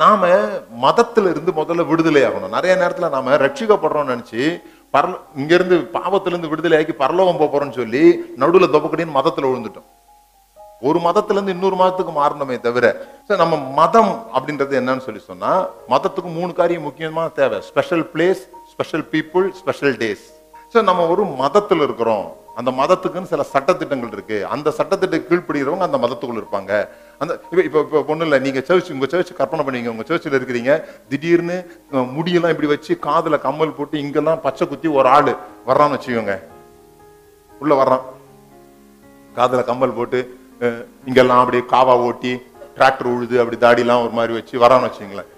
[0.00, 0.26] நாம
[0.82, 2.54] மதத்துல இருந்து முதல்ல விடுதலை ஆகணும்.
[2.56, 4.42] நிறைய நேரத்துல நாம ரட்சிக்கப்படுறோம்னு நினைச்சு
[4.94, 8.02] பரல இங்க இருந்து பாவத்துல இருந்து விடுதலை ஆக்கி பரலோகம் போப் போறோம்னு சொல்லி
[8.36, 9.88] நடுவில் தொப்பக்கடின்னு மதத்துல விழுந்துட்டோம்.
[10.88, 12.86] ஒரு மதத்துல இருந்து இன்னொரு மதத்துக்கு மாறணுமே தவிர
[13.28, 15.50] சார் நம்ம மதம் அப்படின்றது என்னன்னு சொல்லி சொன்னா
[15.88, 17.58] மதத்துக்கு மூணு காரியம் முக்கியமான தேவை.
[17.70, 18.42] Special place
[18.72, 20.24] special people special days
[20.72, 22.26] sir நம்ம ஒரு மதத்தில் இருக்கிறோம்.
[22.58, 24.38] அந்த மதத்துக்குன்னு சில சட்டத்திட்டங்கள் இருக்கு.
[24.54, 26.72] அந்த சட்டத்திட்ட கீழ்ப்படுகிறவங்க அந்த மதத்துக்குள்ள இருப்பாங்க.
[27.22, 30.74] அந்த இப்போ இப்போ இப்போ பொண்ணு இல்லை நீங்கள் சர்ச் உங்கள் சர்ச் கற்பனை பண்ணுவீங்க உங்கள் சர்ச்சில் இருக்கிறீங்க
[31.10, 31.56] திடீர்னு
[32.16, 35.32] முடியெல்லாம் இப்படி வச்சு காதுல கம்மல் போட்டு இங்கெல்லாம் பச்சை குத்தி ஒரு ஆள்
[35.68, 36.36] வர்றான்னு வச்சுக்கோங்க.
[37.62, 38.04] உள்ள வர்றான்.
[39.38, 40.20] காதில் கம்மல் போட்டு
[41.08, 42.32] இங்கெல்லாம் அப்படியே காவா ஓட்டி
[42.78, 45.30] டிராக்டர் உழுது அப்படி தாடிலாம் ஒரு மாதிரி வச்சு வரான்னு வச்சுங்களேன்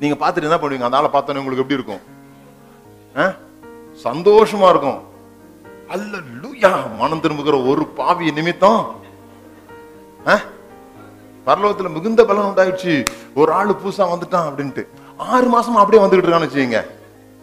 [0.00, 0.88] நீங்கள் பார்த்துட்டு என்ன பண்ணுவீங்க?
[0.88, 2.02] அந்த ஆளை பார்த்தோன்னே உங்களுக்கு எப்படி இருக்கும்?
[4.06, 5.00] சந்தோஷமா இருக்கும்.
[5.94, 8.80] அல்ல லூயா மனம் திரும்புகிற ஒரு பாவி நிமித்தம்
[11.46, 13.06] பரலோகத்துல மிகுந்த பலம் உண்டாயிடுச்சு.
[13.34, 14.86] ஒரு ஆள் புதுசா வந்துட்டான் அப்படின்ட்டு.
[15.16, 16.86] ஆறு மாசமா அப்படியே வந்துகிட்டு இருக்கான்னு வச்சுக்கோங்க.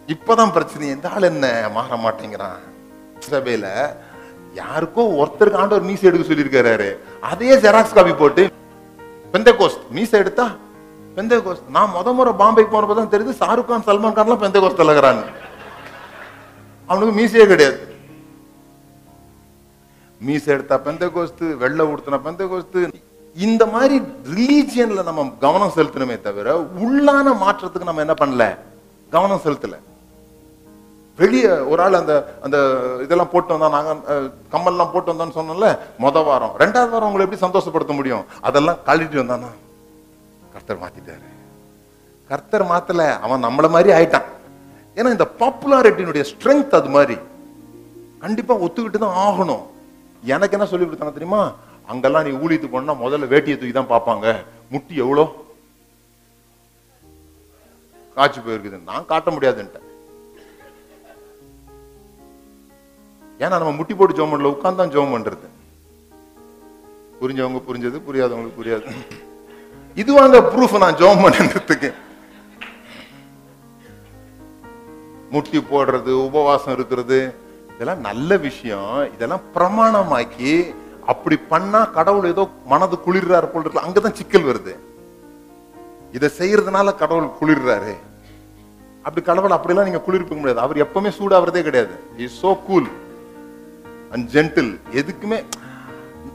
[0.06, 0.88] இப்பதான் பிரச்சனை.
[0.88, 1.68] எந்த ஆள் என்ன?
[1.72, 2.58] மாற மாட்டேங்கிறான்.
[3.30, 3.66] சபையில
[4.54, 8.52] யாருக்கோ ஒருத்தருக்கு ஆண்டவர் மீசை எடுக்க சொல்லியிருக்காரு அதே ஜெராக்ஸ் காப்பி போட்டு
[9.32, 10.50] பெந்த கோஸ்ட் மீசை எடுத்தா?
[11.16, 15.24] பெந்த கோஸ்ட் நான் முத முறை பாம்பேக்கு போனப்பதான் தெரியுது ஷாருக் கான் சல்மான் கான்லாம் பெந்த கோஸ்ட் இருக்கிறான்னு
[16.86, 17.85] அவனுக்கு மீசையே கிடையாது.
[20.20, 22.80] மீசை எடுத்தா பெந்த கோஸ்து வெள்ளை ஊடுத்தின பெந்த கோஸ்து
[23.36, 23.96] இந்த மாதிரி
[24.34, 28.44] ரிலீஜியன்ல நம்ம கவனம் செலுத்தணுமே தவிர உள்ளான மாற்றத்துக்கு நம்ம என்ன பண்ணல?
[29.10, 29.76] கவனம் செலுத்தல.
[31.18, 32.56] வெளியே ஒரு ஆள் அந்த அந்த
[33.04, 33.92] இதெல்லாம் போட்டு வந்தோம் நாங்க
[34.54, 35.68] கம்மல்லாம் போட்டு வந்தோம்னு சொன்னோம்ல
[36.04, 36.54] முத வாரம்.
[36.62, 38.24] ரெண்டாவது வாரம் உங்களை எப்படி சந்தோஷப்படுத்த முடியும்?
[38.40, 39.52] அதெல்லாம் கழட்டிட்டு வந்தானா?
[40.52, 41.26] கர்த்தர் மாத்திட்டாரு.
[42.28, 44.28] கர்த்தர் மாத்தல அவன் நம்மள மாதிரி ஆயிட்டான்.
[44.96, 47.16] ஏன்னா இந்த பாப்புலாரிட்டியினுடைய ஸ்ட்ரென்த் அது மாதிரி.
[48.20, 49.64] கண்டிப்பா ஒத்துக்கிட்டு தான் ஆகணும்.
[50.34, 51.40] எனக்கு என்ன சொல்லி கொடுத்தாங்க தெரியுமா?
[51.92, 54.26] அங்கெல்லாம் நீ ஊழியத்து போனா முதல்ல வேட்டியை தூக்கி தான் பார்ப்பாங்க.
[54.72, 55.24] முட்டி எவ்வளோ?
[58.16, 58.78] காய்ச்சி போயிருக்குது.
[58.90, 59.86] நான் காட்ட முடியாதுன்ட்டேன்.
[63.44, 65.46] ஏன்னா நம்ம முட்டி போட்டு ஜோம் பண்ணல உட்காந்து தான் ஜோம் பண்றது.
[67.20, 68.88] புரிஞ்சவங்க புரிஞ்சது புரியாதவங்களுக்கு புரியாது.
[70.02, 71.90] இது வாங்க ப்ரூஃப் நான் ஜோம் பண்ணுறதுக்கு
[75.34, 77.18] முட்டி போடுறது உபவாசம் இருக்கிறது
[77.76, 78.92] இதெல்லாம் நல்ல விஷயம்.
[79.14, 80.52] இதெல்லாம் பிரமாணமாக்கி
[81.12, 84.74] அப்படி பண்ணா கடவுள் ஏதோ மனது குளிர்றாரு போல் இருக்கலாம் அங்கதான் சிக்கல் வருது.
[86.16, 87.94] இதை செய்யறதுனால கடவுள் குளிர்றாரு.
[89.06, 90.64] அப்படி கடவுள் அப்படிலாம் நீங்க குளிர்ப்பிக்க முடியாது.
[90.64, 91.94] அவர் எப்பவுமே சூடாகிறதே கிடையாது.
[92.24, 92.88] Is so cool
[94.12, 95.38] and gentle எதுக்குமே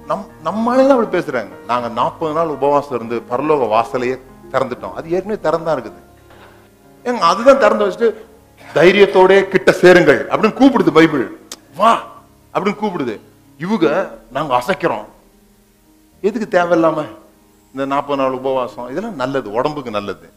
[0.09, 1.53] நம் நம்ம தான் அப்படி பேசுறாங்க.
[1.71, 4.15] நாங்க நாற்பது நாள் உபவாசம் இருந்து பரலோக வாசலையே
[4.53, 4.95] திறந்துட்டோம்.
[4.99, 6.01] அது ஏற்கனவே திறந்தா இருக்குது.
[7.05, 8.09] ஏங்க அதுதான் திறந்து வச்சுட்டு
[8.73, 10.27] தைரியத்தோட கிட்ட சேருங்கள்.
[10.27, 11.39] அப்படின்னு கூப்பிடுது பைபிள்.
[11.75, 12.01] வா.
[12.53, 13.19] அப்படின்னு கூப்பிடுது.
[13.57, 15.05] இவங்க நாங்க அசைக்கிறோம்.
[16.21, 17.05] எதுக்கு தேவையில்லாம?
[17.71, 19.51] இந்த நாற்பது நாள் உபவாசம் இதெல்லாம் நல்லது.
[19.51, 20.29] உடம்புக்கு நல்லது.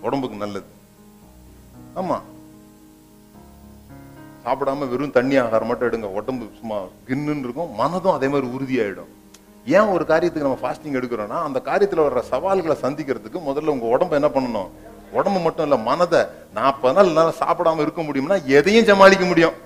[0.00, 0.64] உடம்புக்கு நல்லது.
[1.96, 2.20] ஆமா.
[4.44, 6.04] சாப்பிடாம வெறும் தண்ணி ஆகாரம் மட்டும் எடுங்க.
[6.04, 7.74] உடம்பு சும்மா கின்னுன்னு இருக்கும்.
[7.78, 9.08] மனதும் அதே மாதிரி உறுதியாயிடும்.
[9.66, 14.28] ஏன் ஒரு காரியத்துக்கு நம்ம ஃபாஸ்டிங் எடுக்கிறோம்னா அந்த காரியத்துல வர்ற சவால்களை சந்திக்கிறதுக்கு முதல்ல உங்க உடம்பு என்ன
[14.28, 14.89] பண்ணணும்?
[15.18, 16.20] உடம்பு மட்டும் இல்ல மனதை
[16.58, 19.56] நாற்பது நாள் என்னால சாப்பிடாம இருக்க முடியும்னா எதையும் சமாளிக்க முடியும்.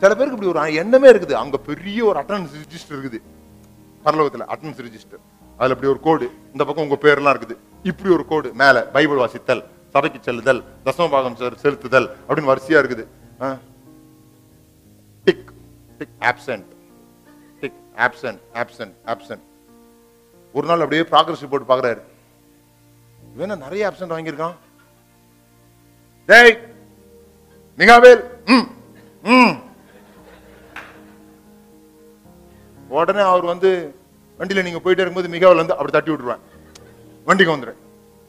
[0.00, 1.34] சில பேருக்கு இப்படி ஒரு எண்ணமே இருக்குது.
[1.42, 3.18] அங்க பெரிய ஒரு அட்டண்டன்ஸ் ரிஜிஸ்டர் இருக்குது.
[4.06, 5.22] பரலோகத்துல அட்டண்டன்ஸ் ரிஜிஸ்டர்
[5.58, 6.26] அதுல இப்படி ஒரு கோடு.
[6.52, 7.56] இந்த பக்கம் உங்க பேர்லாம் இருக்குது.
[7.90, 8.48] இப்படி ஒரு கோடு.
[8.62, 9.62] மேல பைபிள் வாசித்தல்
[9.94, 13.04] சபைக்கு செல்லுதல் தசம பாகம் செலுத்துதல் அப்படின்னு வரிசையா இருக்குது.
[15.26, 15.48] Tick
[15.98, 16.68] tick absent
[17.62, 19.44] tick absent absent absent
[20.56, 22.00] ஒரு நாள் அப்படியே ப்ராக்ரஸ் ரிப்போர்ட் பாக்குறாரு.
[23.36, 24.56] இவன நிறைய ஆப்சென்ட் வாங்கியிருக்கான்.
[26.26, 26.54] டேய்
[27.78, 28.66] மிகாவேல் ம்
[29.24, 29.54] ம்.
[32.88, 33.94] உடனே அவர் வந்து
[34.38, 36.42] வண்டியில் நீங்க போயிட்டே இருக்கும்போது மிகாவில் வந்து அப்படி தட்டி விட்டுருவேன்.
[37.26, 37.80] வண்டிக்கு வந்துடுறேன்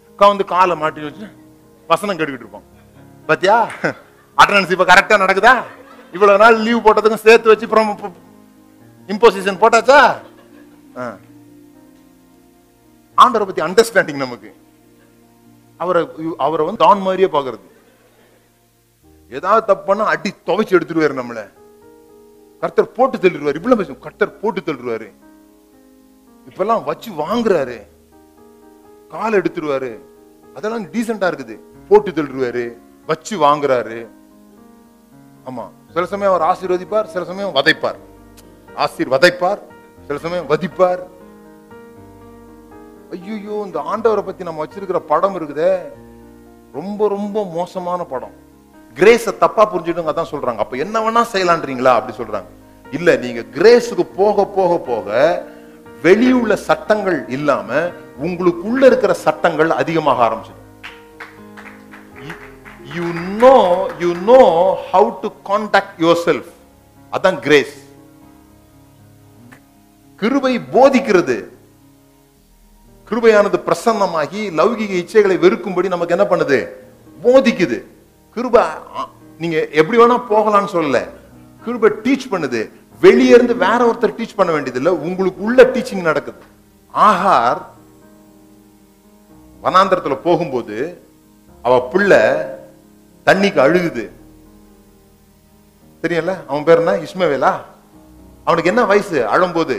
[0.10, 1.28] அக்கா வந்து காலை மாட்டி வச்சு
[1.90, 2.66] வசனம் கேட்டுக்கிட்டு இருப்போம்.
[3.26, 3.70] பாத்தியா?
[4.38, 5.64] அட்டண்டன்ஸ் இப்ப கரெக்டா நடக்குதா?
[6.14, 7.68] இவ்வளவு நாள் லீவ் போட்டதுக்கும் சேர்த்து வச்சு
[9.10, 10.00] இம்போசிஷன் போட்டாச்சா?
[10.98, 11.18] ஆ.
[13.18, 14.50] ஆண்டவரை பத்தி அண்டர்ஸ்டாண்டிங் நமக்கு.
[15.84, 16.08] அவரை
[16.38, 17.72] அவரை வந்து டான் மாதிரியே பாக்குறது
[19.30, 21.50] ஏதாவது தப்பு அடி துவைச்சு எடுத்துருவாரு நம்மள.
[22.60, 23.56] கர்த்தர் போட்டு தள்ளிடுவாரு.
[23.56, 25.12] இவ்வளவு பேசும் கர்த்தர் போட்டு தள்ளிடுவாரு.
[26.50, 27.78] இப்பெல்லாம் வச்சு வாங்குறாரு.
[29.10, 29.98] கால் எடுத்துருவாரு
[30.56, 31.60] அதெல்லாம் டீசெண்டா இருக்குது.
[31.90, 32.78] போட்டு தள்ளிடுவாரு.
[33.08, 34.08] வச்சு வாங்குறாரு.
[35.46, 35.66] ஆமா.
[35.94, 38.00] சில சமயம் அவர் ஆசீர்வதிப்பார் சில சமயம் வதைப்பார்.
[38.78, 39.60] ஆசீர் வதைப்பார்
[40.08, 41.04] சில சமயம் வதிப்பார்.
[43.16, 45.72] ஐயோ இந்த ஆண்டவரை பத்தி நம்ம வச்சிருக்கிற படம் இருக்குதே.
[46.78, 48.36] ரொம்ப ரொம்ப மோசமான படம்.
[48.98, 50.62] கிரேஸ தப்பா புரிஞ்சுடுங்க அதான் சொல்றாங்க.
[50.64, 51.94] அப்ப என்ன வேணா செய்யலான்றீங்களா?
[51.98, 52.50] அப்படி சொல்றாங்க.
[52.98, 55.08] இல்ல நீங்க கிரேஸுக்கு போக போக போக
[56.06, 57.70] வெளியுள்ள சட்டங்கள் இல்லாம
[58.26, 60.62] உங்களுக்குள்ள இருக்கிற சட்டங்கள் அதிகமாக ஆரம்பிச்சது.
[62.96, 63.08] You
[63.44, 63.56] know
[64.04, 64.42] you know
[64.92, 66.52] how to contact yourself
[67.12, 67.78] அதான் கிரேஸ்
[70.22, 71.38] கிருபை போதிக்கிறது.
[73.10, 76.68] கிருபையானது பிரசன்னமாகி லௌகிக இச்சைகளை வெறுக்கும்படி நமக்கு என்ன பண்ணுது?
[77.24, 77.84] போதிக்குது
[78.34, 78.64] கிருபை
[79.38, 81.10] நீங்க எப்படி வேணா போகலாம்னு சொல்லல.
[81.64, 82.70] கிருபை டீச் பண்ணுது.
[83.00, 86.38] வெளியே இருந்து வேற ஒருத்தர் டீச் பண்ண வேண்டியது இல்ல உங்களுக்கு உள்ள டீச்சிங் நடக்குது.
[86.94, 87.62] ஆஹார்
[89.64, 90.78] வனாந்திரத்துல போகும்போது
[91.62, 92.22] அவ பிள்ளை
[93.26, 94.10] தண்ணிக்கு அழுகுது.
[96.04, 96.94] தெரியல அவன் பேர் என்ன?
[97.08, 97.54] இஸ்மவேலா?
[98.44, 99.28] அவனுக்கு என்ன வயசு?
[99.28, 99.76] அழும்போது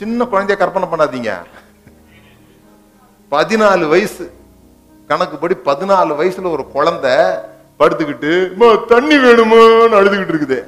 [0.00, 1.34] சின்ன குழந்தைய கற்பனை பண்ணாதீங்க.
[3.30, 4.32] பதினாலு வயசு.
[5.08, 7.10] கணக்குப்படி பதினாலு வயசுல ஒரு குழந்தை
[7.78, 10.64] படுத்துக்கிட்டு தண்ணி வேணுமான்னு அழுதுகிட்டு இருக்குது.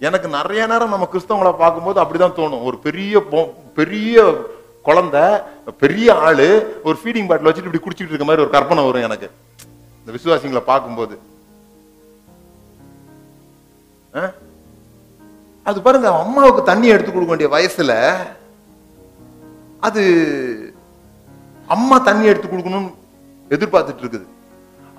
[0.00, 2.64] எனக்கு நிறைய நேரம் நம்ம கிறிஸ்தவங்களை பார்க்கும்போது அப்படிதான் தோணும்.
[2.64, 4.46] ஒரு பெரிய பொ- பெரிய
[4.82, 5.22] குழந்தை
[5.78, 9.30] பெரிய ஆளு ஒரு ஃபீடிங் பாட்டில் வச்சுட்டு இப்படி குடிச்சிட்டு இருக்க மாதிரி ஒரு கற்பனை வரும் எனக்கு.
[10.06, 11.18] இந்த விசுவாசிங்களை பார்க்கும்போது.
[14.14, 14.30] ஆ?
[15.68, 17.92] அது பாருங்க அம்மாவுக்கு தண்ணி எடுத்து கொடுக்க வேண்டிய வயசுல
[19.86, 20.02] அது
[21.74, 22.92] அம்மா தண்ணி எடுத்து கொடுக்கணும்னு
[23.54, 24.26] எதிர்பார்த்துட்டு இருக்குது.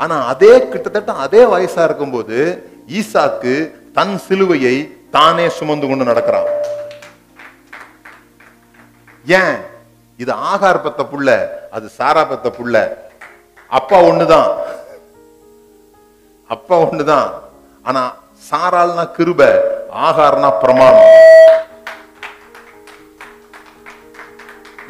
[0.04, 2.38] ஆனா அதே கிட்டத்தட்ட அதே வயசா இருக்கும்போது
[3.00, 3.54] ஈசாக்கு
[3.98, 4.75] தன் சிலுவையை
[5.16, 6.50] தானே சுமந்து கொண்டு நடக்கிறான்.
[9.39, 9.57] ஏன்?
[10.24, 11.30] இது ஆகார் பெத்த புள்ள
[11.75, 12.75] அது சாரா பெத்த புள்ள.
[13.80, 14.50] அப்பா ஒண்ணுதான்.
[16.56, 17.30] அப்பா ஒண்ணுதான்.
[17.83, 18.01] ஆனா
[18.50, 19.42] சாரால்னா கிருப
[20.07, 21.07] ஆகார்னா பிரமாணம்.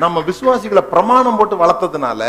[0.04, 2.22] நம்ம விசுவாசிகளை பிரமாணம் போட்டு வளர்த்ததுனால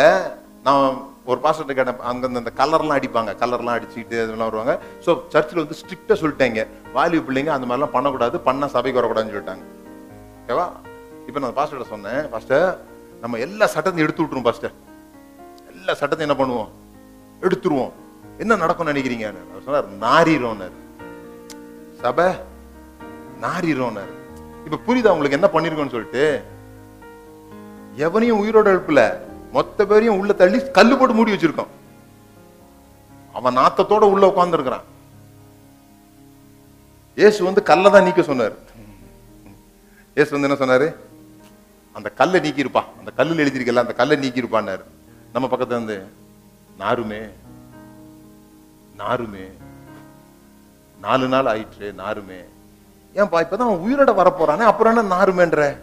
[0.66, 0.84] நான்
[1.30, 4.74] ஒரு பாஸ்டர் கேட்டேன் அங்க அந்த கலர்லாம் அடிப்பாங்க கலர்லாம் அடிச்சுட்டு அதெல்லாம் வருவாங்க.
[5.04, 6.62] ஸோ சர்ச்சில் வந்து ஸ்ட்ரிக்டாக சொல்லிட்டாங்க.
[6.96, 9.64] வாலிபு பிள்ளைங்க அந்த மாதிரிலாம் பண்ணக்கூடாது பண்ண சபைக்கு வரக்கூடாதுன்னு சொல்லிட்டாங்க.
[10.42, 10.66] ஓகேவா
[11.28, 12.68] இப்போ நான் பாஸ்டர்கிட்ட சொன்னேன் பாஸ்டர்
[13.22, 14.76] நம்ம எல்லா சட்டத்தையும் எடுத்து விட்டுருவோம் பாஸ்டர்
[15.72, 16.70] எல்லா சட்டத்தையும் என்ன பண்ணுவோம்?
[17.46, 17.92] எடுத்துருவோம்.
[18.42, 20.76] என்ன நடக்கும்னு நினைக்கிறீங்க அவர் சொன்னார் நாரிரோன்னார்
[22.02, 22.28] சபை
[23.44, 24.14] நாரிரோன்னார்
[24.66, 26.24] இப்ப புரியுதா உங்களுக்கு என்ன பண்ணிருக்கோம்னு சொல்லிட்டு?
[28.06, 29.02] எவனையும் உயிரோட எழுப்புல.
[29.56, 31.70] மொத்த பேரையும் உள்ள தள்ளி கல்லு போட்டு மூடி வச்சிருக்கோம்.
[33.38, 34.86] அவன் நாத்தத்தோட உள்ள உட்கார்ந்துருக்கிறான்.
[37.20, 38.54] இயேசு வந்து கல்லை தான் நீக்க சொன்னார்.
[40.16, 40.88] இயேசு வந்து என்ன சொன்னாரு?
[41.98, 44.76] அந்த கல்லை நீக்கிருப்பா அந்த கல்லுல எழுதியிருக்கல அந்த கல்லை நீக்கிருப்பான்னு
[45.34, 45.98] நம்ம பக்கத்துல இருந்து
[46.82, 47.22] நாருமே
[49.00, 49.46] நாருமே
[51.04, 52.40] நாலு நாள் ஆயிற்று நாருமே.
[53.14, 55.76] ஏன்பா இப்பதான் அவன் உயிரோட வரப்போறானே அப்புறம் என்ன நாருமேன்ற?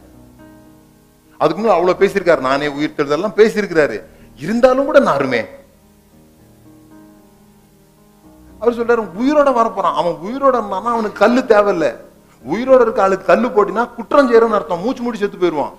[1.38, 2.40] அதுக்கு முன்னாடி அவ்வளவு பேசியிருக்காரு.
[2.40, 4.02] நானே உயிர் தெழுதெல்லாம் பேசியிருக்கிறாரு.
[4.36, 5.46] இருந்தாலும் கூட நாருமே.
[8.60, 9.94] அவர் சொல்றாரு உயிரோட வரப்போறான்.
[9.94, 11.96] அவன் உயிரோட இருந்தானா அவனுக்கு கல்லு தேவையில்ல.
[12.54, 14.82] உயிரோட இருக்க ஆளுக்கு கல்லு போட்டினா குற்றம் செய்யறன்னு அர்த்தம்.
[14.82, 15.74] மூச்சு மூடி செத்து போயிருவான்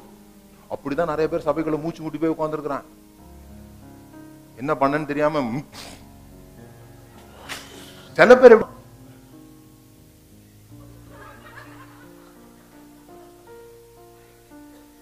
[0.71, 2.83] அப்படிதான் நிறைய பேர் சபைக்குள்ள மூச்சு மூடி போய் உட்காந்துருக்கிறான்
[4.57, 5.43] என்ன பண்ணன்னு தெரியாம
[8.13, 8.77] சில பேர்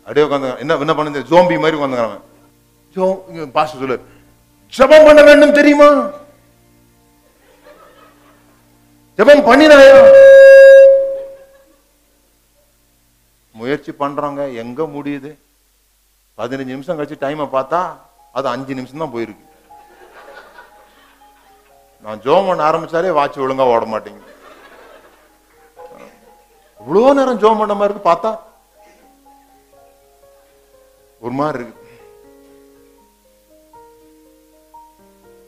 [0.06, 1.20] அப்படியே உட்காந்து என்ன என்ன பண்ணுது?
[1.31, 2.25] ஜோம்பி மாதிரி உட்காந்துக்கிறான்
[2.97, 3.06] ஜோ
[3.56, 3.97] பாஸ்டர் சொல்லு
[4.76, 5.88] ஜபம் பண்ண வேண்டும் தெரியுமா?
[9.19, 9.99] ஜபம் பண்ணினாயா?
[13.59, 14.40] முயற்சி பண்றாங்க.
[14.62, 15.30] எங்க முடியுது?
[16.38, 17.80] பதினஞ்சு நிமிஷம் கழிச்சு டைமை பார்த்தா
[18.38, 19.45] அது அஞ்சு நிமிஷம் தான் போயிருக்கு.
[22.04, 24.33] நான் ஜோம் பண்ண ஆரம்பிச்சாலே வாட்ச் ஒழுங்கா ஓட மாட்டேங்குது.
[26.80, 28.33] இவ்வளவு நேரம் ஜோம் பண்ண மாதிரி இருக்கு பார்த்தா?
[31.26, 31.64] ஒரு மாதிரி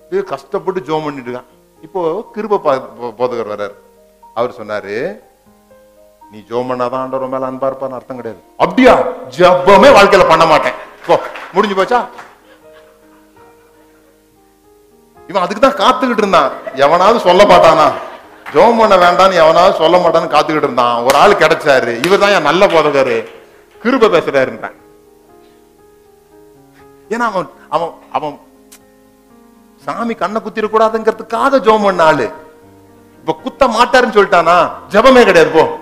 [0.08, 0.24] இருக்கு.
[0.24, 1.44] கஷ்டப்பட்டு ஜோம் பண்ணிட்டு இருக்கான்.
[1.82, 3.72] இப்போ கிருப பா- போதகர் வர்றாரு.
[4.34, 5.20] அவர் சொன்னாரு
[6.32, 8.42] நீ ஜோம் பண்ணாதான் ஆண்டவர் மேல அன்பா இருப்பான்னு அர்த்தம் கிடையாது.
[8.56, 9.00] அப்படியா?
[9.36, 10.72] ஜப்பமே வாழ்க்கையில பண்ண மாட்டேன்.
[11.06, 11.20] போ
[11.52, 12.06] முடிஞ்சு போச்சா?
[15.28, 16.50] இவன் அதுக்கு தான் காத்துக்கிட்டு இருந்தான்.
[16.74, 17.92] எவனாவது சொல்ல மாட்டானா
[18.52, 21.02] ஜோம் பண்ண வேண்டாம்னு எவனாவது சொல்ல மாட்டான்னு காத்துக்கிட்டு இருந்தான்.
[21.02, 22.06] ஒரு ஆள் கிடைச்சாரு.
[22.06, 23.28] இவர் தான் என் நல்ல போதகரு.
[23.82, 24.86] கிருப பேசுறாருன்றான்.
[27.08, 28.38] ஏன்னா அவன் அவன் அவன்
[29.84, 32.30] சாமி கண்ணை குத்திடக்கூடாதுங்கிறதுக்காக ஜோம் பண்ண ஆளு.
[33.18, 34.70] இப்ப குத்த மாட்டாருன்னு சொல்லிட்டானா?
[34.90, 35.78] ஜெபமே கிடையாது போ.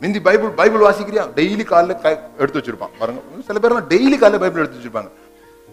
[0.00, 1.28] மிந்தி பைபிள் பைபிள் வாசிக்கிறியா?
[1.36, 2.88] டெய்லி காலைல எடுத்து வச்சிருப்பான்.
[2.98, 5.10] பாருங்க சில பேர் டெய்லி காலைல பைபிள் எடுத்து வச்சிருப்பாங்க.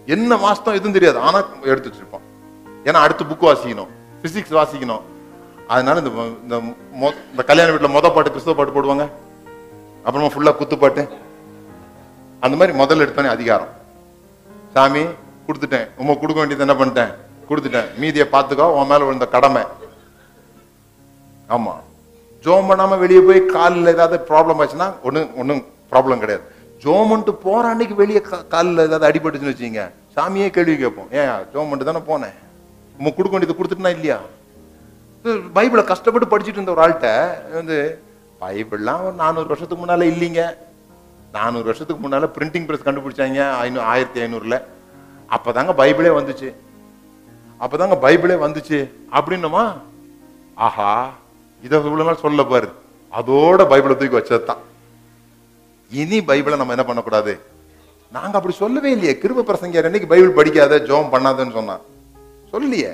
[0.06, 1.20] என்ன வாஸ்தம் எதுவும் தெரியாது.
[1.20, 2.48] ஆனா எடுத்து வச்சிருப்பான்.
[2.84, 3.88] ஏன்னா அடுத்து புக் வாசிக்கணும்.
[4.22, 5.02] பிசிக்ஸ் வாசிக்கணும்.
[5.68, 6.58] அதனால இந்த இந்த
[7.02, 9.10] மொ- இந்த கல்யாண வீட்டில் மொத பாட்டு கிறிஸ்தவ பாட்டு போடுவாங்க.
[10.04, 11.10] அப்புறமா ஃபுல்லா குத்து பாட்டு
[12.46, 13.72] அந்த மாதிரி முதல்ல எடுத்தோன்னே அதிகாரம்.
[14.74, 15.04] சாமி
[15.48, 15.88] கொடுத்துட்டேன்.
[16.02, 17.12] உங்க கொடுக்க வேண்டியது என்ன பண்ணிட்டேன்?
[17.50, 17.90] கொடுத்துட்டேன்.
[18.02, 19.64] மீதியை பார்த்துக்கோ உன் மேல விழுந்த கடமை.
[21.56, 21.74] ஆமா.
[22.46, 26.46] ஜோம் பண்ணாம வெளியே போய் காலில் ஏதாவது ப்ராப்ளம் ஆச்சுன்னா ஒன்றும் ஒன்றும் ப்ராப்ளம் கிடையாது.
[26.84, 28.22] ஜோம் பண்ணிட்டு போற அன்னைக்கு வெளியே
[28.54, 29.84] காலில் ஏதாவது அடிபட்டுச்சுன்னு வச்சுங்க
[30.16, 31.10] சாமியே கேள்வி கேட்போம்.
[31.20, 32.38] ஏன் ஜோம் பண்ணிட்டு தானே போனேன்?
[33.00, 34.20] உங்க கொடுக்க வேண்டியது கொடுத்துட்டுனா இல்லையா?
[35.20, 37.10] இது பைபிளை கஷ்டப்பட்டு படிச்சுட்டு இருந்த ஒரு ஆள்கிட்ட
[37.60, 37.78] வந்து
[38.42, 40.44] பைபிள்லாம் ஒரு நானூறு வருஷத்துக்கு முன்னால இல்லைங்க.
[41.32, 44.62] நானூறு வருஷத்துக்கு முன்னால் பிரிண்டிங் ப்ரெஸ் கண்டுபிடிச்சாங்க ஐநூறு ஆயிரத்தி ஐநூறுல.
[45.30, 46.54] அப்பதாங்க பைபிளே வந்துச்சு.
[47.60, 48.90] அப்பதாங்க பைபிளே வந்துச்சு.
[49.12, 49.74] அப்படின்னுமா?
[50.56, 51.12] ஆஹா
[51.64, 52.70] இதை இவ்வளோ நாள் சொல்ல பாரு.
[53.14, 54.58] அதோட பைபிளை தூக்கி வச்சதுதான்.
[55.92, 57.40] இனி பைபிளை நம்ம என்ன பண்ணக்கூடாது?
[58.12, 59.18] நாங்கள் அப்படி சொல்லவே இல்லையே.
[59.22, 61.80] கிருப பிரசங்கர் அன்னைக்கு பைபிள் படிக்காத ஜோம் பண்ணாதன்னு சொன்னான்
[62.52, 62.92] சொல்லியே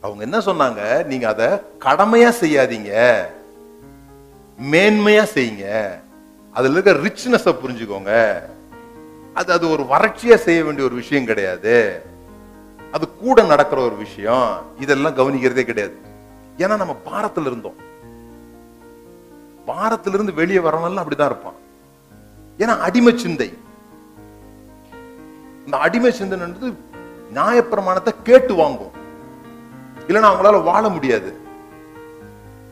[0.00, 1.04] அவங்க என்ன சொன்னாங்க?
[1.04, 1.46] நீங்க அதை
[1.78, 2.92] கடமையா செய்யாதீங்க.
[4.62, 5.90] மேன்மையா செய்யுங்க.
[6.52, 8.40] அதுல இருக்க ரிச்னஸ் புரிஞ்சுக்கோங்க.
[9.34, 12.02] அது அது ஒரு வறட்சியா செய்ய வேண்டிய ஒரு விஷயம் கிடையாது.
[12.92, 14.62] அது கூட நடக்கிற ஒரு விஷயம்.
[14.80, 15.96] இதெல்லாம் கவனிக்கிறதே கிடையாது.
[16.56, 17.74] ஏன்னா நம்ம பாரத்துல இருந்தோம்.
[19.66, 21.58] பாரத்துல இருந்து வெளியே வரவங்க அப்படிதான் இருப்பான்
[22.58, 23.58] ஏன்னா அடிமை சிந்தை.
[25.64, 26.74] இந்த அடிமை சிந்தனைன்றது
[27.34, 28.90] நியாயப்பிரமாணத்தை கேட்டு வாங்கும்.
[30.08, 31.38] இல்லைன்னா அவங்களால வாழ முடியாது.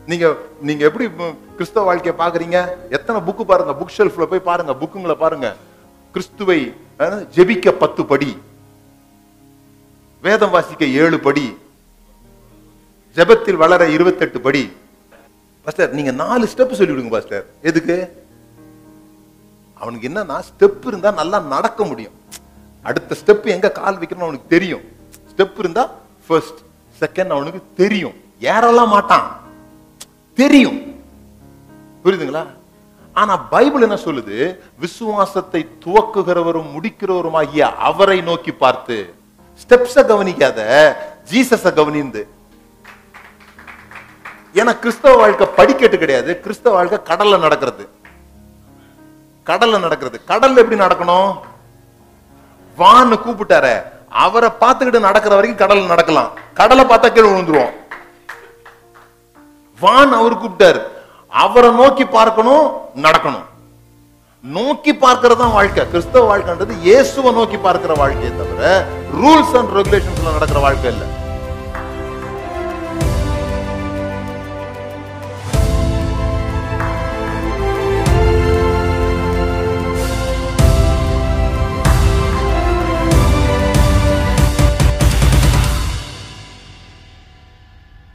[0.09, 0.27] நீங்க
[0.67, 1.05] நீங்க எப்படி
[1.55, 2.57] கிறிஸ்தவ வாழ்க்கைய பாக்குறீங்க
[2.97, 5.47] எத்தனை புக்கு பாருங்க புக் ஷெல்ஃப்ல போய் பாருங்க புக்குங்களை பாருங்க.
[6.13, 6.59] கிறிஸ்துவை
[7.35, 8.29] ஜெபிக்க பத்து படி.
[10.25, 11.45] வேதம் வாசிக்க ஏழு படி.
[13.17, 14.63] ஜெபத்தில் வளர இருபத்தெட்டு படி.
[15.65, 17.97] பாஸ்டர் நீங்க நாலு ஸ்டெப் சொல்லி விடுங்க பாஸ்டர் எதுக்கு?
[19.81, 22.15] அவனுக்கு என்னன்னா ஸ்டெப் இருந்தா நல்லா நடக்க முடியும்.
[22.89, 24.85] அடுத்த ஸ்டெப் எங்க கால் வைக்கணும் அவனுக்கு தெரியும்.
[25.31, 25.83] ஸ்டெப் இருந்தா
[26.27, 26.61] ஃபர்ஸ்ட்
[27.01, 28.17] செகண்ட் அவனுக்கு தெரியும்.
[28.39, 29.27] ஏறலாம் மாட்டான்?
[30.39, 30.79] தெரியும்.
[32.03, 32.45] புரியுதுங்களா?
[33.13, 34.59] ஆனா பைபிள் என்ன சொல்லுது?
[34.79, 39.13] விசுவாசத்தை துவக்குகிறவரும் முடிக்கிறவரும் ஆகிய அவரை நோக்கி பார்த்து.
[39.61, 40.59] ஸ்டெப்ஸ கவனிக்காத
[41.31, 42.27] ஜீசஸ கவனிந்து.
[44.53, 46.39] ஏன்னா கிறிஸ்தவ வாழ்க்கை படிக்கட்டு கிடையாது.
[46.39, 47.89] கிறிஸ்தவ வாழ்க்கை கடல்ல நடக்கிறது.
[49.45, 50.21] கடல்ல நடக்கிறது.
[50.27, 51.39] கடல்ல எப்படி நடக்கணும்?
[52.77, 53.81] வான்னு கூப்பிட்டார.
[54.09, 56.29] அவரை பார்த்துக்கிட்டு நடக்கிற வரைக்கும் கடல் நடக்கலாம்.
[56.53, 57.78] கடலை பார்த்தா கீழே விழுந்துருவோம்.
[59.81, 60.81] வான் அவர் கூப்பிட்டாரு.
[61.31, 62.65] அவரை நோக்கி பார்க்கணும்
[63.05, 63.45] நடக்கணும்.
[64.43, 65.83] நோக்கி பார்க்கிறது தான் வாழ்க்கை.
[65.91, 68.69] கிறிஸ்தவ வாழ்க்கைன்றது இயேசுவை நோக்கி பார்க்கிற வாழ்க்கையை தவிர
[69.21, 71.07] ரூல்ஸ் அண்ட் ரெகுலேஷன்ஸ்ல நடக்கிற வாழ்க்கை இல்லை.